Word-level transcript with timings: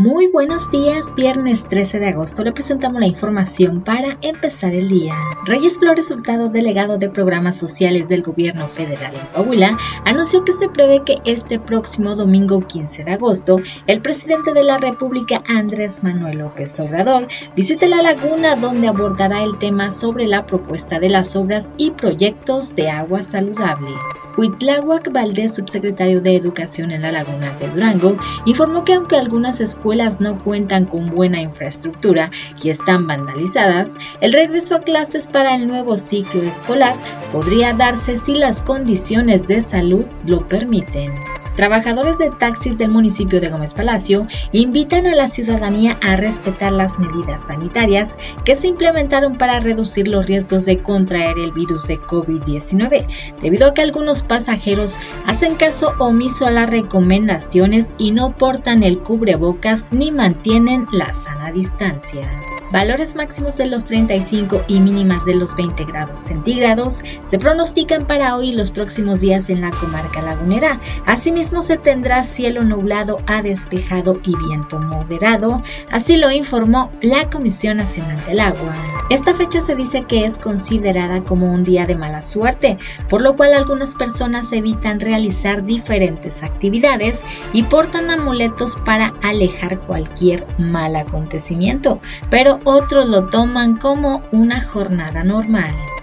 Muy 0.00 0.28
buenos 0.28 0.70
días, 0.70 1.14
viernes 1.14 1.64
13 1.64 1.98
de 2.00 2.08
agosto 2.08 2.42
le 2.42 2.52
presentamos 2.52 3.02
la 3.02 3.06
información 3.06 3.82
para 3.82 4.16
empezar 4.22 4.74
el 4.74 4.88
día. 4.88 5.12
Reyes 5.44 5.78
Flores 5.78 6.10
Hurtado, 6.10 6.48
delegado 6.48 6.96
de 6.96 7.10
programas 7.10 7.58
sociales 7.58 8.08
del 8.08 8.22
gobierno 8.22 8.66
federal 8.66 9.14
en 9.14 9.26
Coahuila, 9.26 9.76
anunció 10.06 10.42
que 10.42 10.52
se 10.52 10.70
prevé 10.70 11.02
que 11.04 11.16
este 11.26 11.58
próximo 11.58 12.16
domingo 12.16 12.60
15 12.60 13.04
de 13.04 13.12
agosto, 13.12 13.60
el 13.86 14.00
presidente 14.00 14.54
de 14.54 14.64
la 14.64 14.78
República 14.78 15.42
Andrés 15.46 16.02
Manuel 16.02 16.38
López 16.38 16.80
Obrador 16.80 17.28
visite 17.54 17.86
la 17.86 18.00
laguna 18.00 18.56
donde 18.56 18.88
abordará 18.88 19.44
el 19.44 19.58
tema 19.58 19.90
sobre 19.90 20.26
la 20.26 20.46
propuesta 20.46 20.98
de 20.98 21.10
las 21.10 21.36
obras 21.36 21.74
y 21.76 21.90
proyectos 21.90 22.74
de 22.74 22.88
agua 22.88 23.20
saludable. 23.22 23.90
Huitláhuac 24.38 25.12
Valdés, 25.12 25.56
subsecretario 25.56 26.22
de 26.22 26.36
Educación 26.36 26.92
en 26.92 27.02
la 27.02 27.12
Laguna 27.12 27.50
de 27.58 27.68
Durango, 27.68 28.16
informó 28.46 28.84
que 28.84 28.94
aunque 28.94 29.16
algunas 29.16 29.60
escuelas 29.60 29.89
no 30.20 30.38
cuentan 30.42 30.86
con 30.86 31.06
buena 31.06 31.40
infraestructura 31.40 32.30
y 32.62 32.70
están 32.70 33.06
vandalizadas, 33.06 33.94
el 34.20 34.32
regreso 34.32 34.76
a 34.76 34.80
clases 34.80 35.26
para 35.26 35.56
el 35.56 35.66
nuevo 35.66 35.96
ciclo 35.96 36.42
escolar 36.42 36.96
podría 37.32 37.72
darse 37.72 38.16
si 38.16 38.34
las 38.34 38.62
condiciones 38.62 39.46
de 39.46 39.62
salud 39.62 40.06
lo 40.26 40.46
permiten. 40.46 41.10
Trabajadores 41.56 42.18
de 42.18 42.30
taxis 42.30 42.78
del 42.78 42.90
municipio 42.90 43.40
de 43.40 43.48
Gómez 43.48 43.74
Palacio 43.74 44.26
invitan 44.52 45.06
a 45.06 45.14
la 45.14 45.26
ciudadanía 45.26 45.98
a 46.02 46.16
respetar 46.16 46.72
las 46.72 46.98
medidas 46.98 47.46
sanitarias 47.46 48.16
que 48.44 48.54
se 48.54 48.68
implementaron 48.68 49.34
para 49.34 49.60
reducir 49.60 50.08
los 50.08 50.26
riesgos 50.26 50.64
de 50.64 50.78
contraer 50.78 51.38
el 51.38 51.52
virus 51.52 51.86
de 51.86 52.00
COVID-19, 52.00 53.06
debido 53.42 53.66
a 53.66 53.74
que 53.74 53.82
algunos 53.82 54.22
pasajeros 54.22 54.98
hacen 55.26 55.56
caso 55.56 55.94
omiso 55.98 56.46
a 56.46 56.50
las 56.50 56.70
recomendaciones 56.70 57.94
y 57.98 58.12
no 58.12 58.32
portan 58.36 58.82
el 58.82 59.00
cubrebocas 59.00 59.86
ni 59.90 60.10
mantienen 60.12 60.86
la 60.92 61.12
sana 61.12 61.50
distancia. 61.52 62.28
Valores 62.72 63.16
máximos 63.16 63.56
de 63.56 63.66
los 63.66 63.84
35 63.84 64.62
y 64.68 64.78
mínimas 64.78 65.24
de 65.24 65.34
los 65.34 65.56
20 65.56 65.84
grados 65.86 66.20
centígrados 66.20 67.02
se 67.20 67.38
pronostican 67.38 68.06
para 68.06 68.36
hoy 68.36 68.50
y 68.50 68.54
los 68.54 68.70
próximos 68.70 69.20
días 69.20 69.50
en 69.50 69.60
la 69.60 69.70
comarca 69.70 70.22
lagunera. 70.22 70.78
Asimismo 71.04 71.49
se 71.58 71.76
tendrá 71.76 72.22
cielo 72.22 72.62
nublado 72.62 73.18
a 73.26 73.42
despejado 73.42 74.20
y 74.24 74.36
viento 74.36 74.78
moderado, 74.78 75.60
así 75.90 76.16
lo 76.16 76.30
informó 76.30 76.90
la 77.02 77.28
Comisión 77.28 77.78
Nacional 77.78 78.24
del 78.24 78.38
Agua. 78.38 78.74
Esta 79.10 79.34
fecha 79.34 79.60
se 79.60 79.74
dice 79.74 80.04
que 80.04 80.24
es 80.24 80.38
considerada 80.38 81.22
como 81.24 81.52
un 81.52 81.64
día 81.64 81.84
de 81.84 81.96
mala 81.96 82.22
suerte, 82.22 82.78
por 83.08 83.20
lo 83.20 83.34
cual 83.34 83.52
algunas 83.52 83.96
personas 83.96 84.52
evitan 84.52 85.00
realizar 85.00 85.64
diferentes 85.64 86.44
actividades 86.44 87.24
y 87.52 87.64
portan 87.64 88.10
amuletos 88.10 88.76
para 88.76 89.12
alejar 89.20 89.80
cualquier 89.80 90.46
mal 90.58 90.94
acontecimiento, 90.94 92.00
pero 92.30 92.60
otros 92.64 93.08
lo 93.08 93.26
toman 93.26 93.76
como 93.76 94.22
una 94.30 94.62
jornada 94.62 95.24
normal. 95.24 95.74